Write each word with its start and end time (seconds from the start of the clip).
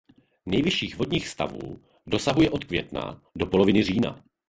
Nejvyšších 0.45 0.97
vodních 0.97 1.27
stavů 1.27 1.81
dosahuje 2.07 2.49
od 2.49 2.65
května 2.65 3.21
do 3.35 3.45
poloviny 3.45 3.83
října. 3.83 4.23